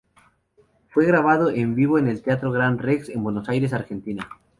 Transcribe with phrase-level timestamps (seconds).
[0.89, 4.27] Fue grabado en vivo en el Teatro Gran Rex, en Buenos Aires, Argentina.